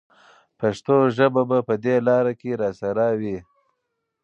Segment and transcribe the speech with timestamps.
[0.59, 3.37] پښتو ژبه به په دې لاره کې راسره وي.